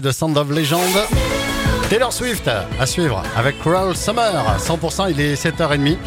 [0.00, 0.90] de Sound of Legend.
[1.90, 4.42] Taylor Swift à suivre avec Crawl Summer.
[4.58, 5.98] 100%, il est 7h30.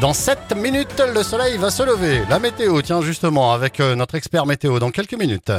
[0.00, 2.22] Dans 7 minutes, le soleil va se lever.
[2.30, 5.50] La météo, tiens, justement, avec euh, notre expert météo dans quelques minutes.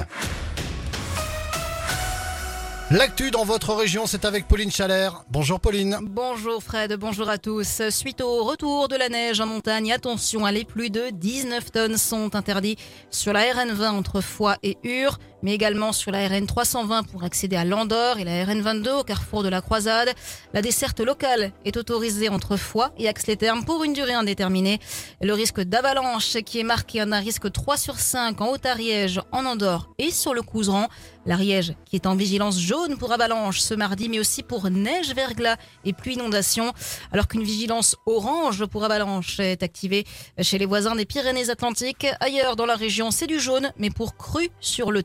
[2.92, 5.24] L'actu dans votre région, c'est avec Pauline Chalère.
[5.32, 5.98] Bonjour Pauline.
[6.04, 7.82] Bonjour Fred, bonjour à tous.
[7.90, 12.36] Suite au retour de la neige en montagne, attention, les plus de 19 tonnes sont
[12.36, 12.78] interdits
[13.10, 17.56] sur la RN20 entre Foix et Ur, mais également sur la RN 320 pour accéder
[17.56, 20.10] à Landor et la RN 22 au carrefour de la Croisade.
[20.54, 24.80] La desserte locale est autorisée entre Foix et Axe-les-Thermes pour une durée indéterminée.
[25.22, 29.46] Le risque d'avalanche qui est marqué en un risque 3 sur 5 en Haute-Ariège, en
[29.46, 30.88] Andorre et sur le Couseran.
[31.26, 35.58] L'Ariège qui est en vigilance jaune pour avalanche ce mardi, mais aussi pour neige, verglas
[35.84, 36.72] et pluie inondation,
[37.12, 40.06] alors qu'une vigilance orange pour avalanche est activée
[40.42, 42.06] chez les voisins des Pyrénées-Atlantiques.
[42.20, 45.02] Ailleurs dans la région, c'est du jaune, mais pour cru sur le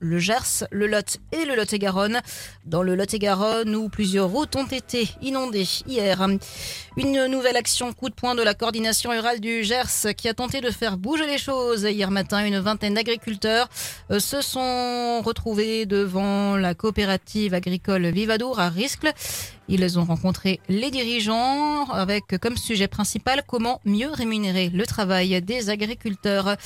[0.00, 2.20] Le Gers, le Lot et le Lot-et-Garonne.
[2.66, 6.26] Dans le Lot-et-Garonne, où plusieurs routes ont été inondées hier.
[6.96, 10.60] Une nouvelle action coup de poing de la coordination rurale du Gers qui a tenté
[10.60, 11.82] de faire bouger les choses.
[11.82, 13.68] Hier matin, une vingtaine d'agriculteurs
[14.10, 19.12] euh, se sont retrouvés devant la coopérative agricole Vivadour à Riscle.
[19.68, 25.70] Ils ont rencontré les dirigeants avec comme sujet principal comment mieux rémunérer le travail des
[25.70, 26.56] agriculteurs.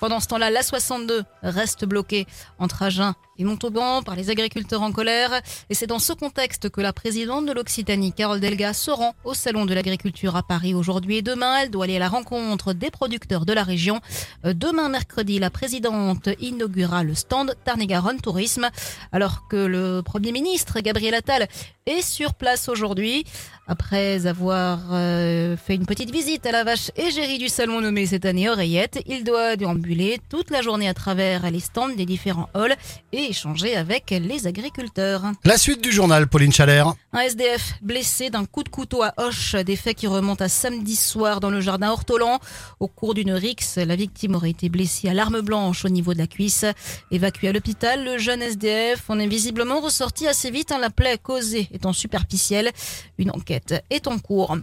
[0.00, 2.26] Pendant ce temps-là, la 62 reste bloquée
[2.58, 5.40] entre Agen et Montauban par les agriculteurs en colère.
[5.70, 9.34] Et c'est dans ce contexte que la présidente de l'Occitanie, Carole Delga, se rend au
[9.34, 11.58] Salon de l'agriculture à Paris aujourd'hui et demain.
[11.62, 14.00] Elle doit aller à la rencontre des producteurs de la région.
[14.44, 18.68] Euh, demain, mercredi, la présidente inaugurera le stand Tarn-et-Garonne Tourisme,
[19.12, 21.48] alors que le Premier ministre, Gabriel Attal,
[21.86, 23.24] est sur place aujourd'hui.
[23.66, 28.24] Après avoir euh, fait une petite visite à la vache égérie du salon nommé cette
[28.24, 32.76] année Oreillette, il doit déambuler toute la journée à travers les stands des différents halls
[33.12, 35.22] et échanger avec les agriculteurs.
[35.44, 36.94] La suite du journal, Pauline Chalère.
[37.12, 40.96] Un SDF blessé d'un coup de couteau à Hoche, des faits qui remontent à samedi
[40.96, 42.38] soir dans le jardin Hortolan.
[42.80, 46.18] Au cours d'une rixe, la victime aurait été blessée à l'arme blanche au niveau de
[46.18, 46.64] la cuisse.
[47.10, 51.18] Évacué à l'hôpital, le jeune SDF en est visiblement ressorti assez vite, en la plaie
[51.18, 52.70] causée étant superficielle.
[53.18, 54.56] Une enquête est en cours.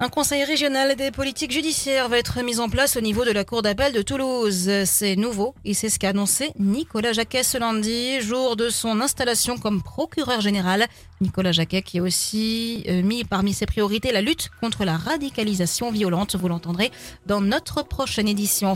[0.00, 3.44] Un conseil régional des politiques judiciaires va être mis en place au niveau de la
[3.44, 4.68] Cour d'appel de Toulouse.
[4.86, 9.56] C'est nouveau et c'est ce qu'a annoncé Nicolas Jacquet ce lundi, jour de son installation
[9.56, 10.86] comme procureur général.
[11.20, 15.92] Nicolas Jacquet qui a aussi euh, mis parmi ses priorités la lutte contre la radicalisation
[15.92, 16.34] violente.
[16.34, 16.90] Vous l'entendrez
[17.26, 18.74] dans notre prochaine édition.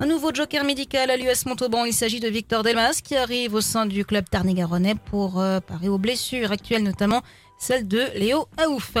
[0.00, 1.84] Un nouveau joker médical à l'US Montauban.
[1.84, 5.88] Il s'agit de Victor Delmas qui arrive au sein du club Tarn-et-Garonnais pour euh, parer
[5.88, 7.22] aux blessures actuelles notamment
[7.58, 8.94] celle de Léo Aouf.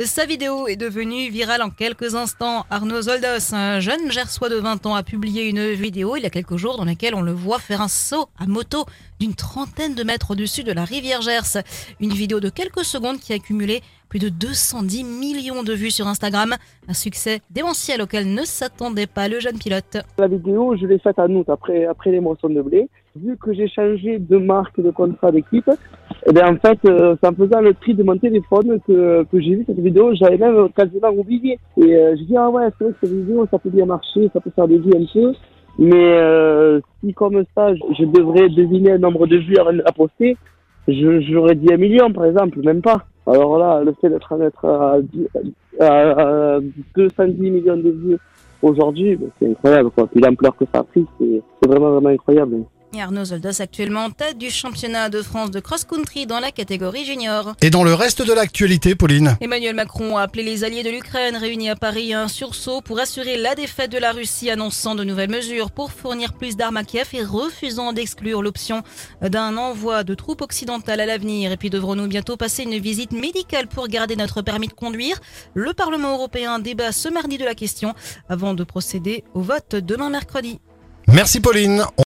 [0.00, 2.66] Sa vidéo est devenue virale en quelques instants.
[2.70, 6.30] Arnaud Zoldos, un jeune gersois de 20 ans, a publié une vidéo il y a
[6.30, 8.84] quelques jours dans laquelle on le voit faire un saut à moto
[9.20, 11.62] d'une trentaine de mètres au-dessus de la rivière Gers.
[12.00, 16.08] Une vidéo de quelques secondes qui a accumulé plus de 210 millions de vues sur
[16.08, 16.56] Instagram.
[16.88, 19.98] Un succès démentiel auquel ne s'attendait pas le jeune pilote.
[20.18, 22.88] La vidéo, je l'ai faite à août, après, après les moissons de blé.
[23.16, 25.70] Vu que j'ai changé de marque de contrat d'équipe,
[26.26, 29.40] et bien en fait, euh, c'est en faisant le tri de mon téléphone que, que
[29.40, 31.58] j'ai vu cette vidéo, j'avais même quasiment oublié.
[31.78, 34.30] Et euh, je dis, ah ouais, c'est vrai que cette vidéo, ça peut bien marcher,
[34.32, 35.32] ça peut faire des vues un peu.
[35.78, 40.36] Mais euh, si comme ça, je devrais deviner le nombre de vues à, poster,
[40.88, 43.04] j'aurais dit un million par exemple, même pas.
[43.26, 44.96] Alors là, le fait d'être à,
[45.80, 46.60] à, à
[46.96, 48.18] 210 millions de vues
[48.62, 49.90] aujourd'hui, ben, c'est incroyable.
[49.90, 50.06] Quoi.
[50.06, 52.64] Puis l'ampleur que ça a pris, c'est vraiment, vraiment incroyable.
[52.92, 57.04] Et Arnaud Zoldos actuellement en tête du championnat de France de cross-country dans la catégorie
[57.04, 57.54] junior.
[57.62, 61.36] Et dans le reste de l'actualité, Pauline Emmanuel Macron a appelé les alliés de l'Ukraine
[61.36, 65.04] réunis à Paris à un sursaut pour assurer la défaite de la Russie, annonçant de
[65.04, 68.82] nouvelles mesures pour fournir plus d'armes à Kiev et refusant d'exclure l'option
[69.22, 71.52] d'un envoi de troupes occidentales à l'avenir.
[71.52, 75.20] Et puis devrons-nous bientôt passer une visite médicale pour garder notre permis de conduire?
[75.54, 77.94] Le Parlement européen débat ce mardi de la question
[78.28, 80.58] avant de procéder au vote demain mercredi.
[81.12, 81.84] Merci Pauline.